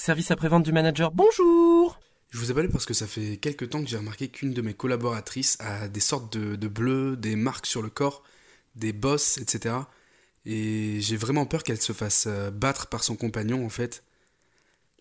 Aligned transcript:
Service 0.00 0.30
après-vente 0.30 0.62
du 0.62 0.72
manager, 0.72 1.12
bonjour 1.12 2.00
Je 2.30 2.38
vous 2.38 2.50
appelle 2.50 2.70
parce 2.70 2.86
que 2.86 2.94
ça 2.94 3.06
fait 3.06 3.36
quelques 3.36 3.68
temps 3.68 3.82
que 3.82 3.86
j'ai 3.86 3.98
remarqué 3.98 4.28
qu'une 4.28 4.54
de 4.54 4.62
mes 4.62 4.72
collaboratrices 4.72 5.58
a 5.60 5.88
des 5.88 6.00
sortes 6.00 6.32
de, 6.32 6.56
de 6.56 6.68
bleus, 6.68 7.18
des 7.18 7.36
marques 7.36 7.66
sur 7.66 7.82
le 7.82 7.90
corps, 7.90 8.22
des 8.76 8.94
bosses, 8.94 9.36
etc. 9.36 9.74
Et 10.46 11.02
j'ai 11.02 11.18
vraiment 11.18 11.44
peur 11.44 11.62
qu'elle 11.62 11.82
se 11.82 11.92
fasse 11.92 12.24
euh, 12.28 12.50
battre 12.50 12.86
par 12.86 13.04
son 13.04 13.14
compagnon 13.14 13.62
en 13.62 13.68
fait. 13.68 14.02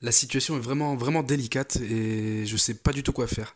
La 0.01 0.11
situation 0.11 0.57
est 0.57 0.59
vraiment, 0.59 0.97
vraiment 0.97 1.23
délicate 1.23 1.77
et 1.77 2.45
je 2.45 2.57
sais 2.57 2.73
pas 2.73 2.91
du 2.91 3.01
tout 3.01 3.13
quoi 3.13 3.27
faire. 3.27 3.55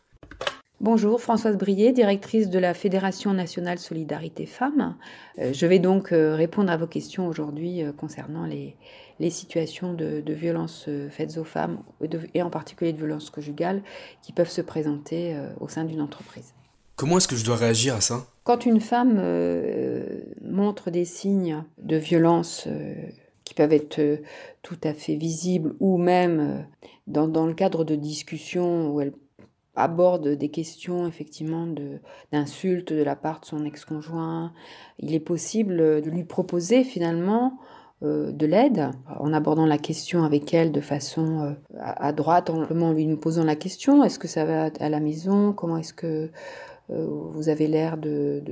Bonjour, 0.83 1.21
Françoise 1.21 1.57
Brier, 1.57 1.93
directrice 1.93 2.49
de 2.49 2.59
la 2.59 2.73
Fédération 2.73 3.31
nationale 3.31 3.79
Solidarité 3.79 4.45
Femmes. 4.45 4.97
Euh, 5.39 5.53
je 5.53 5.65
vais 5.65 5.79
donc 5.79 6.11
euh, 6.11 6.35
répondre 6.35 6.69
à 6.69 6.75
vos 6.75 6.87
questions 6.87 7.25
aujourd'hui 7.25 7.81
euh, 7.81 7.93
concernant 7.93 8.45
les, 8.45 8.75
les 9.21 9.29
situations 9.29 9.93
de, 9.93 10.19
de 10.19 10.33
violences 10.33 10.89
faites 11.09 11.37
aux 11.37 11.45
femmes 11.45 11.79
et 12.33 12.41
en 12.41 12.49
particulier 12.49 12.91
de 12.91 12.97
violences 12.97 13.29
conjugales 13.29 13.81
qui 14.21 14.33
peuvent 14.33 14.49
se 14.49 14.59
présenter 14.59 15.37
au 15.61 15.69
sein 15.69 15.85
d'une 15.85 16.01
entreprise. 16.01 16.53
Comment 16.97 17.15
est-ce 17.15 17.29
que 17.29 17.37
je 17.37 17.45
dois 17.45 17.55
réagir 17.55 17.95
à 17.95 18.01
ça? 18.01 18.27
Quand 18.43 18.65
une 18.65 18.81
femme 18.81 19.23
montre 20.43 20.91
des 20.91 21.05
signes 21.05 21.63
de 21.77 21.95
violence 21.95 22.67
qui 23.45 23.53
peuvent 23.53 23.71
être 23.71 24.19
tout 24.63 24.77
à 24.83 24.93
fait 24.93 25.15
visibles 25.15 25.75
ou 25.79 25.97
même 25.97 26.65
dans, 27.07 27.29
dans 27.29 27.45
le 27.45 27.53
cadre 27.53 27.85
de 27.85 27.95
discussions 27.95 28.91
où 28.91 28.99
elle 28.99 29.13
aborde 29.75 30.27
des 30.27 30.49
questions 30.49 31.07
effectivement 31.07 31.67
d'insultes 32.31 32.93
de, 32.93 33.03
la 33.03 33.15
part 33.15 33.39
de 33.39 33.45
son 33.45 33.65
ex-conjoint, 33.65 34.53
il 34.99 35.13
est 35.13 35.19
possible 35.19 36.01
de 36.01 36.09
lui 36.09 36.23
proposer 36.23 36.83
finalement 36.83 37.57
euh, 38.03 38.31
de 38.31 38.45
l'aide 38.45 38.91
en 39.19 39.31
abordant 39.33 39.65
la 39.65 39.77
question 39.77 40.23
avec 40.23 40.53
elle 40.53 40.73
de 40.73 40.81
façon 40.81 41.39
euh, 41.39 41.51
à, 41.79 42.07
à, 42.07 42.11
droite, 42.11 42.49
en 42.49 42.91
lui 42.91 43.15
posant 43.15 43.45
la 43.45 43.55
question 43.55 44.03
est-ce 44.03 44.19
que 44.19 44.27
ça 44.27 44.43
va 44.43 44.69
à 44.79 44.89
la 44.89 44.99
maison? 44.99 45.53
Comment 45.53 45.77
est-ce 45.77 45.93
que 45.93 46.29
euh, 46.89 47.07
vous 47.31 47.47
avez 47.47 47.67
l'air 47.67 47.97
de, 47.97 48.43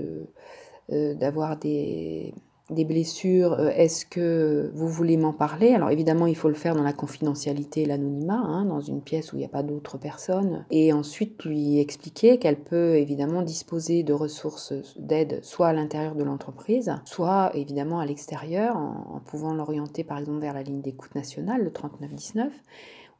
d'avoir 0.89 1.57
des 1.57 2.33
des 2.71 2.85
blessures, 2.85 3.53
euh, 3.53 3.69
est-ce 3.69 4.05
que 4.05 4.71
vous 4.73 4.87
voulez 4.87 5.17
m'en 5.17 5.33
parler? 5.33 5.73
Alors 5.73 5.89
évidemment, 5.89 6.25
il 6.27 6.35
faut 6.35 6.47
le 6.47 6.55
faire 6.55 6.75
dans 6.75 6.83
la 6.83 6.93
confidentialité 6.93 7.81
et 7.81 7.85
l'anonymat, 7.85 8.39
hein, 8.39 8.65
dans 8.65 8.79
une 8.79 9.01
pièce 9.01 9.33
où 9.33 9.35
il 9.35 9.39
n'y 9.39 9.45
a 9.45 9.49
pas 9.49 9.63
d'autres 9.63 9.97
personnes. 9.97 10.65
Et 10.71 10.93
ensuite, 10.93 11.43
lui 11.43 11.79
expliquer 11.79 12.39
qu'elle 12.39 12.59
peut 12.59 12.95
évidemment 12.95 13.41
disposer 13.41 14.03
de 14.03 14.13
ressources 14.13 14.73
d'aide, 14.97 15.39
soit 15.43 15.67
à 15.67 15.73
l'intérieur 15.73 16.15
de 16.15 16.23
l'entreprise, 16.23 16.93
soit 17.05 17.51
évidemment 17.55 17.99
à 17.99 18.05
l'extérieur, 18.05 18.77
en, 18.77 19.15
en 19.15 19.19
pouvant 19.19 19.53
l'orienter 19.53 20.03
par 20.03 20.17
exemple 20.17 20.39
vers 20.39 20.53
la 20.53 20.63
ligne 20.63 20.81
d'écoute 20.81 21.13
nationale, 21.15 21.63
le 21.63 21.71
3919 21.71 22.51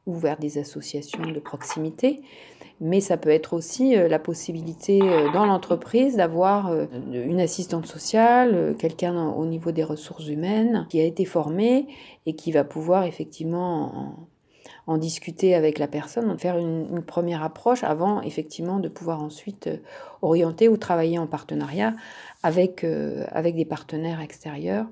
ou 0.07 0.16
vers 0.16 0.38
des 0.38 0.57
associations 0.57 1.23
de 1.23 1.39
proximité. 1.39 2.21
Mais 2.83 2.99
ça 2.99 3.16
peut 3.16 3.30
être 3.30 3.53
aussi 3.53 3.95
euh, 3.95 4.07
la 4.07 4.17
possibilité 4.17 5.02
euh, 5.03 5.31
dans 5.31 5.45
l'entreprise 5.45 6.16
d'avoir 6.16 6.71
euh, 6.71 6.88
une 7.13 7.39
assistante 7.39 7.85
sociale, 7.85 8.75
quelqu'un 8.79 9.29
au 9.29 9.45
niveau 9.45 9.72
des 9.72 9.83
ressources 9.83 10.27
humaines 10.27 10.88
qui 10.89 10.99
a 10.99 11.03
été 11.03 11.23
formé 11.23 11.85
et 12.25 12.33
qui 12.33 12.52
va 12.52 12.63
pouvoir 12.63 13.03
effectivement 13.03 14.16
en, 14.88 14.97
discuter 14.97 15.53
avec 15.55 15.79
la 15.79 15.88
personne, 15.88 16.38
faire 16.38 16.57
une, 16.57 16.88
une, 16.91 17.03
première 17.03 17.44
approche 17.44 17.83
avant 17.83 18.22
effectivement 18.23 18.79
de 18.79 18.89
pouvoir 18.89 19.23
ensuite 19.23 19.69
orienter 20.22 20.67
ou 20.67 20.75
travailler 20.75 21.17
en 21.17 21.27
partenariat 21.27 21.94
avec, 22.44 22.85
avec 23.31 23.55
des 23.55 23.63
partenaires 23.63 24.19
extérieurs 24.19 24.88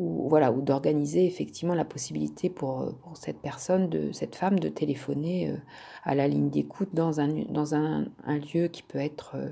ou 0.00 0.28
voilà 0.28 0.50
ou 0.50 0.62
d'organiser 0.62 1.26
effectivement 1.26 1.74
la 1.74 1.84
possibilité 1.84 2.48
pour, 2.48 2.96
pour, 3.02 3.18
cette 3.18 3.40
personne 3.40 3.90
de 3.90 4.12
cette 4.12 4.34
femme 4.34 4.58
de 4.58 4.70
téléphoner 4.70 5.50
euh, 5.50 5.56
à 6.04 6.14
la 6.14 6.26
ligne 6.26 6.48
d'écoute 6.48 6.88
dans 6.94 7.20
un 7.20 7.28
dans 7.50 7.74
un, 7.74 8.06
un, 8.24 8.38
lieu 8.38 8.68
qui 8.68 8.82
peut 8.82 8.98
être 8.98 9.32
euh, 9.34 9.50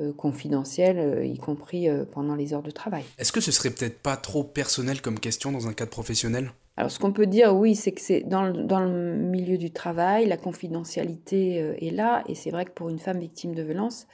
euh 0.00 0.12
confidentiel 0.14 0.98
euh, 0.98 1.24
y 1.24 1.36
compris 1.36 1.88
euh, 1.88 2.06
pendant 2.10 2.34
les 2.34 2.54
heures 2.54 2.62
de 2.62 2.70
travail. 2.70 3.04
Est-ce 3.18 3.30
que 3.30 3.42
ce 3.42 3.52
serait 3.52 3.70
peut-être 3.70 4.00
pas 4.00 4.16
trop 4.16 4.42
personnel 4.42 5.02
comme 5.02 5.20
question 5.20 5.52
dans 5.52 5.68
un 5.68 5.74
cadre 5.74 5.90
professionnel? 5.90 6.50
Alors 6.78 6.90
ce 6.90 6.98
qu'on 6.98 7.12
peut 7.12 7.26
dire 7.26 7.54
oui 7.54 7.74
c'est 7.74 7.92
que 7.92 8.00
c'est 8.00 8.22
dans, 8.22 8.44
le, 8.44 8.64
dans 8.64 8.80
le 8.80 9.16
milieu 9.16 9.58
du 9.58 9.70
travail 9.70 10.26
la 10.26 10.38
confidentialité 10.38 11.56
est 11.86 11.90
là 11.90 12.24
et 12.26 12.34
c'est 12.34 12.50
vrai 12.50 12.64
que 12.64 12.70
pour 12.70 12.88
une 12.88 13.00
femme 13.00 13.18
victime 13.18 13.54
de 13.54 13.62
violence 13.62 14.06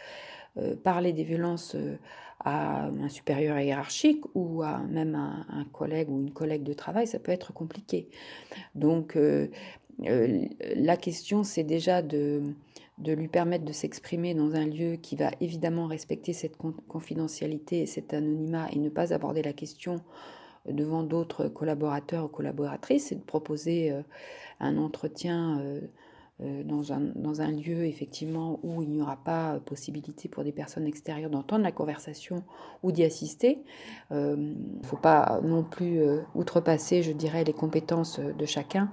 parler 0.82 1.12
des 1.12 1.24
violences 1.24 1.76
à 2.44 2.86
un 2.86 3.08
supérieur 3.08 3.58
hiérarchique 3.58 4.22
ou 4.34 4.62
à 4.62 4.78
même 4.78 5.14
un, 5.14 5.46
un, 5.48 5.64
collègue 5.64 6.10
ou 6.10 6.20
une 6.20 6.32
collègue 6.32 6.62
de 6.62 6.74
travail, 6.74 7.06
ça 7.06 7.18
peut 7.18 7.32
être 7.32 7.52
compliqué. 7.52 8.08
Donc 8.74 9.16
euh, 9.16 9.48
euh, 10.04 10.44
la 10.76 10.96
question, 10.96 11.42
c'est 11.42 11.64
déjà 11.64 12.02
de, 12.02 12.42
de 12.98 13.12
lui 13.12 13.28
permettre 13.28 13.64
de 13.64 13.72
s'exprimer 13.72 14.34
dans 14.34 14.54
un 14.54 14.66
lieu 14.66 14.96
qui 14.96 15.16
va 15.16 15.30
évidemment 15.40 15.86
respecter 15.86 16.34
cette 16.34 16.56
confidentialité 16.56 17.80
et 17.80 17.86
cet 17.86 18.12
anonymat 18.12 18.68
et 18.72 18.78
ne 18.78 18.90
pas 18.90 19.14
aborder 19.14 19.42
la 19.42 19.54
question 19.54 20.02
devant 20.66 21.02
d'autres 21.02 21.48
collaborateurs 21.48 22.24
ou 22.24 22.28
collaboratrices, 22.28 23.06
c'est 23.08 23.16
de 23.16 23.24
proposer 23.24 23.90
euh, 23.90 24.02
un 24.60 24.76
entretien 24.76 25.58
dans, 26.40 26.92
un, 26.92 27.00
dans 27.14 27.42
un 27.42 27.52
lieu 27.52 27.84
effectivement 27.84 28.58
où 28.64 28.82
il 28.82 28.90
n'y 28.90 29.00
aura 29.00 29.16
pas 29.16 29.60
possibilité 29.64 30.28
pour 30.28 30.42
des 30.42 30.52
personnes 30.52 30.86
extérieures 30.86 31.30
d'entendre 31.30 31.62
la 31.62 31.72
conversation 31.72 32.42
ou 32.82 32.90
d'y 32.90 33.04
assister. 33.04 33.62
Il 34.10 34.16
euh, 34.16 34.36
ne 34.36 34.86
faut 34.86 34.96
pas 34.96 35.40
non 35.44 35.62
plus 35.62 36.00
euh, 36.00 36.22
outrepasser, 36.34 37.02
je 37.02 37.12
dirais, 37.12 37.44
les 37.44 37.52
compétences 37.52 38.18
de 38.18 38.46
chacun 38.46 38.90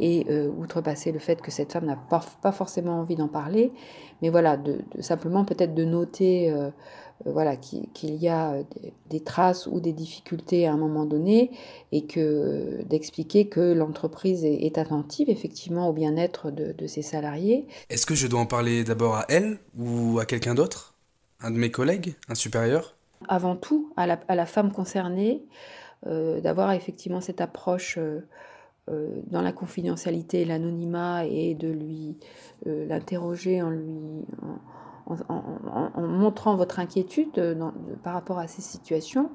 et 0.00 0.26
euh, 0.30 0.48
outrepasser 0.48 1.12
le 1.12 1.18
fait 1.18 1.40
que 1.40 1.50
cette 1.50 1.72
femme 1.72 1.84
n'a 1.84 1.96
pas, 1.96 2.24
pas 2.42 2.52
forcément 2.52 3.00
envie 3.00 3.16
d'en 3.16 3.28
parler, 3.28 3.72
mais 4.22 4.30
voilà, 4.30 4.56
de, 4.56 4.80
simplement 5.00 5.44
peut-être 5.44 5.74
de 5.74 5.84
noter 5.84 6.50
euh, 6.50 6.70
voilà, 7.24 7.56
qu'il 7.56 7.88
qu 7.92 8.06
y 8.06 8.28
a 8.28 8.62
des, 8.62 8.92
des, 9.10 9.20
traces 9.20 9.66
ou 9.66 9.80
des 9.80 9.92
difficultés 9.92 10.66
à 10.66 10.72
un 10.72 10.76
moment 10.76 11.04
donné 11.04 11.50
et 11.92 12.06
que 12.06 12.82
d'expliquer 12.84 13.48
que 13.48 13.72
l'entreprise 13.72 14.44
est, 14.44 14.78
attentive 14.78 15.28
effectivement 15.28 15.88
au 15.88 15.92
bien-être 15.92 16.50
de, 16.50 16.72
de, 16.72 16.86
ses 16.86 17.02
salariés. 17.02 17.66
Est-ce 17.90 18.06
que 18.06 18.14
je 18.14 18.26
dois 18.26 18.40
en 18.40 18.46
parler 18.46 18.84
d'abord 18.84 19.16
à 19.16 19.26
elle 19.28 19.58
ou 19.78 20.18
à 20.18 20.26
quelqu'un 20.26 20.54
d'autre? 20.54 20.94
Un 21.40 21.50
de 21.50 21.56
mes 21.56 21.70
collègues? 21.70 22.14
Un 22.28 22.34
supérieur? 22.34 22.96
Avant 23.28 23.56
tout, 23.56 23.92
à 23.96 24.06
la, 24.06 24.18
à 24.28 24.34
la 24.34 24.46
femme 24.46 24.72
concernée, 24.72 25.42
euh, 26.06 26.40
d'avoir 26.40 26.72
effectivement 26.72 27.20
cette 27.20 27.40
approche 27.42 27.98
euh, 28.90 29.20
dans 29.26 29.42
la 29.42 29.52
confidentialité 29.52 30.42
et 30.42 30.44
l'anonymat 30.44 31.26
et 31.26 31.54
de 31.54 31.68
lui 31.68 32.16
euh, 32.66 32.86
l'interroger 32.86 33.62
en 33.62 33.70
lui 33.70 34.24
en, 34.42 34.58
en, 35.06 36.00
montrant 36.00 36.56
votre 36.56 36.78
inquiétude 36.78 37.32
dans, 37.34 37.72
par 38.02 38.14
rapport 38.14 38.38
à 38.38 38.46
ces 38.46 38.62
situations 38.62 39.30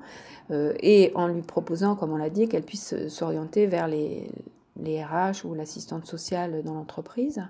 euh, 0.52 0.74
et 0.80 1.12
en 1.16 1.28
lui 1.28 1.42
proposant, 1.42 1.96
comme 1.96 2.12
on 2.12 2.18
l'a 2.18 2.30
dit, 2.30 2.48
qu'elle 2.48 2.64
puisse 2.64 3.08
s'orienter 3.08 3.66
vers 3.66 3.88
les, 3.88 4.30
les 4.80 5.04
RH 5.04 5.46
ou 5.46 5.54
l'assistante 5.54 6.06
sociale 6.06 6.64
dans 6.64 6.74
l'entreprise. 6.74 7.44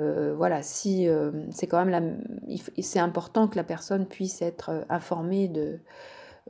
Euh, 0.00 0.34
voilà, 0.36 0.62
si 0.62 1.08
euh, 1.08 1.30
c'est 1.50 1.68
quand 1.68 1.84
même 1.84 2.18
c'est 2.80 2.98
important 2.98 3.46
que 3.46 3.56
la 3.56 3.64
personne 3.64 4.06
puisse 4.06 4.42
être 4.42 4.84
informée 4.88 5.46
de 5.46 5.78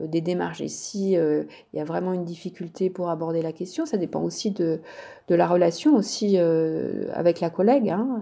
euh, 0.01 0.07
des 0.07 0.21
démarches. 0.21 0.61
Et 0.61 0.69
si 0.69 1.17
euh, 1.17 1.45
il 1.73 1.79
y 1.79 1.81
a 1.81 1.85
vraiment 1.85 2.13
une 2.13 2.25
difficulté 2.25 2.91
pour 2.91 3.11
aborder 3.11 3.43
la 3.43 3.53
question, 3.53 3.87
ça 3.87 3.97
dépend 3.97 4.23
aussi 4.23 4.51
de, 4.51 4.81
de 5.29 5.35
la 5.35 5.47
relation 5.47 5.95
aussi 5.95 6.35
euh, 6.37 7.07
avec 7.13 7.41
la 7.41 7.51
collègue. 7.51 7.91
Hein. 7.91 8.21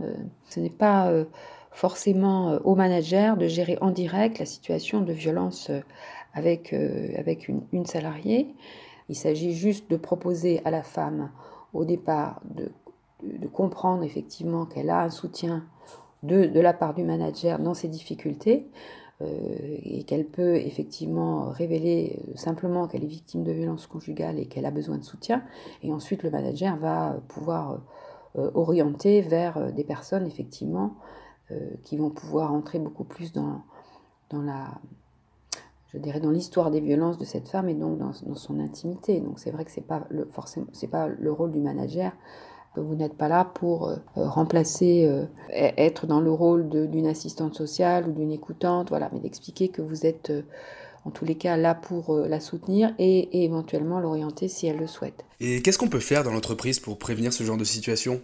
Ce 0.48 0.60
n'est 0.60 0.70
pas 0.70 1.08
euh, 1.10 1.24
forcément 1.72 2.58
au 2.64 2.74
manager 2.74 3.36
de 3.36 3.48
gérer 3.48 3.78
en 3.80 3.90
direct 3.90 4.38
la 4.38 4.46
situation 4.46 5.00
de 5.00 5.12
violence 5.12 5.70
avec, 6.34 6.72
euh, 6.72 7.08
avec 7.16 7.48
une, 7.48 7.86
salariée. 7.86 8.54
Il 9.08 9.16
s'agit 9.16 9.52
juste 9.52 9.90
de 9.90 9.96
proposer 9.96 10.62
à 10.64 10.70
la 10.70 10.82
femme 10.82 11.30
au 11.72 11.84
départ 11.84 12.40
de, 12.44 12.70
de 13.22 13.46
comprendre 13.48 14.04
effectivement 14.04 14.66
qu'elle 14.66 14.90
a 14.90 15.02
un 15.02 15.10
soutien 15.10 15.64
de, 16.22 16.44
de 16.44 16.60
la 16.60 16.72
part 16.72 16.94
du 16.94 17.02
manager 17.02 17.58
dans 17.58 17.74
ses 17.74 17.88
difficultés, 17.88 18.70
euh, 19.22 19.76
et 19.84 20.04
qu'elle 20.04 20.26
peut 20.26 20.56
effectivement 20.56 21.50
révéler 21.50 22.18
euh, 22.28 22.36
simplement 22.36 22.88
qu'elle 22.88 23.04
est 23.04 23.08
victime 23.08 23.44
de 23.44 23.52
violence 23.52 23.86
conjugale 23.86 24.38
et 24.38 24.46
qu'elle 24.46 24.66
a 24.66 24.70
besoin 24.70 24.98
de 24.98 25.04
soutien. 25.04 25.42
Et 25.82 25.92
ensuite, 25.92 26.22
le 26.22 26.30
manager 26.30 26.76
va 26.76 27.20
pouvoir 27.28 27.82
euh, 28.36 28.50
orienter 28.54 29.20
vers 29.20 29.72
des 29.72 29.84
personnes 29.84 30.26
effectivement 30.26 30.94
qui 31.84 31.96
vont 31.98 32.10
pouvoir 32.10 32.52
entrer 32.52 32.78
beaucoup 32.78 33.04
plus 33.04 33.32
dans, 33.32 33.62
dans 34.30 34.40
la 34.42 34.68
je 35.88 35.98
dirais 35.98 36.20
dans 36.20 36.30
l'histoire 36.30 36.70
des 36.70 36.80
violences 36.80 37.18
de 37.18 37.26
cette 37.26 37.48
femme 37.48 37.68
et 37.68 37.74
donc 37.74 37.98
dans, 37.98 38.12
son 38.12 38.58
intimité. 38.60 39.20
Donc 39.20 39.38
c'est 39.38 39.50
vrai 39.50 39.66
que 39.66 39.70
c'est 39.70 39.86
pas 39.86 40.06
forcément 40.30 40.66
c'est 40.72 40.88
pas 40.88 41.08
le 41.08 41.30
rôle 41.30 41.52
du 41.52 41.60
manager 41.60 42.12
vous 42.80 42.94
n'êtes 42.94 43.14
pas 43.14 43.28
là 43.28 43.44
pour 43.44 43.88
euh, 43.88 43.96
remplacer, 44.14 45.04
euh, 45.06 45.26
être 45.50 46.06
dans 46.06 46.20
le 46.20 46.30
rôle 46.30 46.68
d'une 46.68 47.06
assistante 47.06 47.54
sociale 47.54 48.08
ou 48.08 48.12
d'une 48.12 48.32
écoutante, 48.32 48.88
voilà, 48.88 49.10
mais 49.12 49.20
d'expliquer 49.20 49.68
que 49.68 49.82
vous 49.82 50.06
êtes 50.06 50.30
euh, 50.30 50.42
en 51.04 51.10
tous 51.10 51.24
les 51.24 51.34
cas 51.34 51.56
là 51.56 51.74
pour 51.74 52.16
la 52.16 52.40
soutenir 52.40 52.94
et, 52.98 53.44
éventuellement 53.44 53.98
l'orienter 53.98 54.48
si 54.48 54.68
elle 54.68 54.78
le 54.78 54.86
souhaite. 54.86 55.24
Et 55.40 55.60
qu'est-ce 55.60 55.78
qu'on 55.78 55.88
peut 55.88 55.98
faire 55.98 56.22
dans 56.22 56.30
l'entreprise 56.30 56.78
pour 56.78 56.98
prévenir 56.98 57.32
ce 57.32 57.42
genre 57.42 57.56
de 57.56 57.64
situation? 57.64 58.22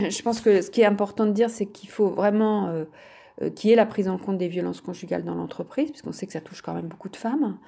Je 0.00 0.22
pense 0.22 0.40
que 0.40 0.62
ce 0.62 0.70
qui 0.70 0.82
est 0.82 0.86
important 0.86 1.26
de 1.26 1.32
dire, 1.32 1.50
c'est 1.50 1.66
qu'il 1.66 1.88
faut 1.88 2.08
vraiment 2.10 2.84
qu'il 3.54 3.70
y 3.70 3.72
ait 3.72 3.76
la 3.76 3.86
prise 3.86 4.08
en 4.08 4.18
compte 4.18 4.38
des 4.38 4.48
violences 4.48 4.80
conjugales 4.80 5.24
dans 5.24 5.34
l'entreprise, 5.34 5.90
puisqu'on 5.90 6.12
sait 6.12 6.26
que 6.26 6.32
ça 6.32 6.40
touche 6.40 6.62
quand 6.62 6.74
même 6.74 6.88
beaucoup 6.88 7.08
de 7.08 7.16
femmes. 7.16 7.58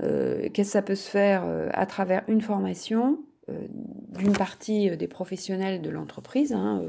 Qu'est-ce 0.00 0.52
que 0.52 0.64
ça 0.64 0.82
peut 0.82 0.94
se 0.94 1.08
faire 1.08 1.44
à 1.72 1.86
travers 1.86 2.24
une 2.28 2.40
formation 2.40 3.18
d'une 3.48 4.32
partie 4.32 4.96
des 4.96 5.08
professionnels 5.08 5.82
de 5.82 5.90
l'entreprise, 5.90 6.52
hein, 6.52 6.82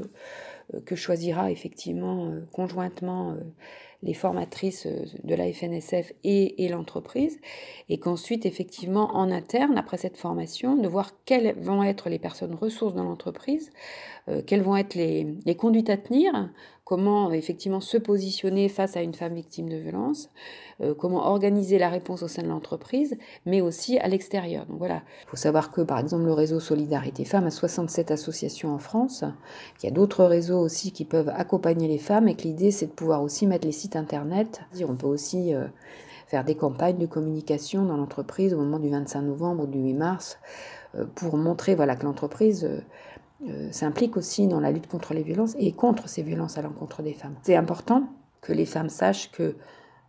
que 0.86 0.96
choisira 0.96 1.50
effectivement 1.50 2.32
conjointement 2.52 3.36
les 4.02 4.14
formatrices 4.14 4.86
euh, 4.86 5.04
de 5.24 5.34
la 5.34 5.52
FNSF 5.52 6.12
et, 6.24 6.68
l'entreprise, 6.68 7.38
et 7.88 7.98
qu'ensuite, 7.98 8.46
effectivement, 8.46 9.14
en 9.16 9.30
interne, 9.30 9.76
après 9.76 9.96
cette 9.96 10.16
formation, 10.16 10.76
de 10.76 10.88
voir 10.88 11.12
quelles 11.24 11.54
vont 11.58 11.82
être 11.82 12.08
les 12.08 12.18
personnes 12.18 12.54
ressources 12.54 12.94
dans 12.94 13.04
l'entreprise, 13.04 13.70
euh, 14.28 14.42
quelles 14.46 14.62
vont 14.62 14.76
être 14.76 14.94
les, 14.94 15.26
les, 15.44 15.54
conduites 15.54 15.90
à 15.90 15.96
tenir, 15.96 16.50
comment 16.86 17.32
effectivement 17.32 17.80
se 17.80 17.98
positionner 17.98 18.68
face 18.68 18.96
à 18.96 19.02
une 19.02 19.12
femme 19.12 19.34
victime 19.34 19.68
de 19.68 19.76
violence, 19.76 20.30
euh, 20.80 20.94
comment 20.94 21.26
organiser 21.26 21.78
la 21.78 21.88
réponse 21.88 22.22
au 22.22 22.28
sein 22.28 22.42
de 22.42 22.48
l'entreprise, 22.48 23.16
mais 23.44 23.60
aussi 23.60 23.98
à 23.98 24.06
l'extérieur. 24.06 24.66
Donc 24.66 24.78
voilà, 24.78 25.02
il 25.24 25.30
faut 25.30 25.36
savoir 25.36 25.72
que 25.72 25.80
par 25.80 25.98
exemple 25.98 26.24
le 26.24 26.32
réseau 26.32 26.60
Solidarité 26.60 27.24
Femmes 27.24 27.46
a 27.46 27.50
67 27.50 28.12
associations 28.12 28.72
en 28.72 28.78
France, 28.78 29.24
qu'il 29.78 29.90
y 29.90 29.92
a 29.92 29.94
d'autres 29.94 30.24
réseaux 30.24 30.60
aussi 30.60 30.92
qui 30.92 31.04
peuvent 31.04 31.32
accompagner 31.34 31.88
les 31.88 31.98
femmes 31.98 32.28
et 32.28 32.36
que 32.36 32.42
l'idée 32.42 32.70
c'est 32.70 32.86
de 32.86 32.92
pouvoir 32.92 33.20
aussi 33.20 33.48
mettre 33.48 33.66
les 33.66 33.72
internet. 33.94 34.62
On 34.88 34.96
peut 34.96 35.06
aussi 35.06 35.54
euh, 35.54 35.66
faire 36.26 36.44
des 36.44 36.56
campagnes 36.56 36.98
de 36.98 37.06
communication 37.06 37.84
dans 37.84 37.96
l'entreprise 37.96 38.54
au 38.54 38.58
moment 38.58 38.78
du 38.78 38.88
25 38.88 39.22
novembre 39.22 39.64
ou 39.64 39.66
du 39.66 39.78
8 39.78 39.94
mars 39.94 40.38
euh, 40.96 41.04
pour 41.14 41.36
montrer 41.36 41.74
voilà, 41.76 41.94
que 41.94 42.04
l'entreprise 42.04 42.68
euh, 43.48 43.70
s'implique 43.70 44.16
aussi 44.16 44.48
dans 44.48 44.60
la 44.60 44.72
lutte 44.72 44.88
contre 44.88 45.14
les 45.14 45.22
violences 45.22 45.54
et 45.58 45.72
contre 45.72 46.08
ces 46.08 46.22
violences 46.22 46.58
à 46.58 46.62
l'encontre 46.62 47.02
des 47.02 47.12
femmes. 47.12 47.34
C'est 47.42 47.56
important 47.56 48.08
que 48.40 48.52
les 48.52 48.66
femmes 48.66 48.88
sachent 48.88 49.30
que 49.30 49.54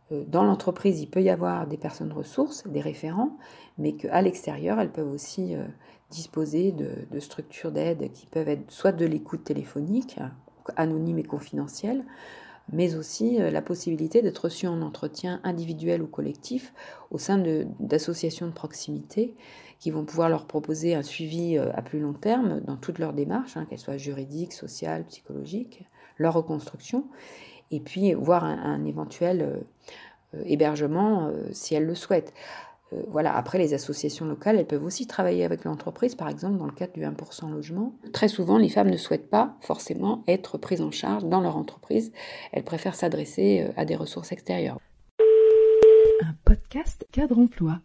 dans 0.09 0.45
l'entreprise, 0.45 1.01
il 1.01 1.09
peut 1.09 1.21
y 1.21 1.29
avoir 1.29 1.67
des 1.67 1.75
personnes 1.75 2.13
ressources, 2.13 2.65
des 2.65 2.79
référents, 2.79 3.35
mais 3.77 3.91
qu'à 3.91 4.21
l'extérieur, 4.21 4.79
elles 4.79 4.93
peuvent 4.93 5.11
aussi 5.11 5.53
disposer 6.11 6.71
de, 6.71 7.19
structures 7.19 7.71
d'aide 7.71 8.11
qui 8.13 8.25
peuvent 8.25 8.47
être 8.47 8.71
soit 8.71 8.91
de 8.93 9.05
l'écoute 9.05 9.43
téléphonique, 9.43 10.17
anonyme 10.75 11.19
et 11.19 11.23
confidentielle, 11.23 12.03
mais 12.71 12.95
aussi 12.95 13.37
la 13.37 13.61
possibilité 13.61 14.21
d'être 14.21 14.45
reçue 14.45 14.67
en 14.67 14.81
entretien 14.81 15.39
individuel 15.43 16.01
ou 16.01 16.07
collectif 16.07 16.73
au 17.11 17.17
sein 17.17 17.37
d'associations 17.79 18.47
de, 18.47 18.51
proximité 18.51 19.35
qui 19.79 19.91
vont 19.91 20.05
pouvoir 20.05 20.29
leur 20.29 20.45
proposer 20.45 20.95
un 20.95 21.03
suivi 21.03 21.57
euh, 21.57 21.71
à 21.73 21.81
plus 21.81 21.99
long 21.99 22.13
terme 22.13 22.61
dans 22.61 22.77
toutes 22.77 22.99
leurs 22.99 23.13
démarches, 23.13 23.57
hein, 23.57 23.65
qu'elles 23.69 23.79
soient 23.79 23.97
juridiques, 23.97 24.53
sociales, 24.53 25.05
psychologiques, 25.05 25.85
leur 26.17 26.33
reconstruction, 26.33 27.05
et 27.69 27.79
puis 27.79 28.13
voir 28.13 28.43
un, 28.43 28.85
éventuel 28.85 29.41
euh, 29.41 29.57
euh, 30.35 30.43
hébergement 30.45 31.31
si 31.51 31.75
elles 31.75 31.85
le 31.85 31.95
souhaitent. 31.95 32.33
Voilà. 33.07 33.35
Après, 33.35 33.57
les 33.57 33.73
associations 33.73 34.25
locales, 34.25 34.57
elles 34.57 34.67
peuvent 34.67 34.83
aussi 34.83 35.07
travailler 35.07 35.43
avec 35.43 35.63
l'entreprise, 35.63 36.15
par 36.15 36.29
exemple 36.29 36.57
dans 36.57 36.65
le 36.65 36.71
cadre 36.71 36.93
du 36.93 37.01
1% 37.01 37.51
logement. 37.51 37.93
Très 38.13 38.27
souvent, 38.27 38.57
les 38.57 38.69
femmes 38.69 38.89
ne 38.89 38.97
souhaitent 38.97 39.29
pas 39.29 39.55
forcément 39.61 40.23
être 40.27 40.57
prises 40.57 40.81
en 40.81 40.91
charge 40.91 41.25
dans 41.25 41.41
leur 41.41 41.57
entreprise. 41.57 42.11
Elles 42.51 42.63
préfèrent 42.63 42.95
s'adresser 42.95 43.67
à 43.75 43.85
des 43.85 43.95
ressources 43.95 44.31
extérieures. 44.31 44.79
Un 46.21 46.33
podcast 46.45 47.05
cadre 47.11 47.37
emploi. 47.37 47.79